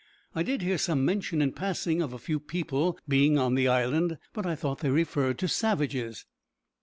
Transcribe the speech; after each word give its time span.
I 0.33 0.41
did 0.41 0.63
hear 0.63 0.79
some 0.79 1.05
mention 1.05 1.43
in 1.43 1.51
passing 1.51 2.01
of 2.01 2.11
a 2.11 2.17
few 2.17 2.39
people 2.39 2.97
being 3.07 3.37
on 3.37 3.53
the 3.53 3.67
island, 3.67 4.17
but 4.33 4.47
I 4.47 4.55
thought 4.55 4.79
they 4.79 4.89
referred 4.89 5.37
to 5.37 5.47
savages." 5.47 6.25